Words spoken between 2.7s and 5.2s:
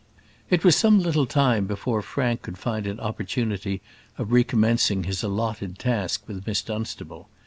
an opportunity of recommencing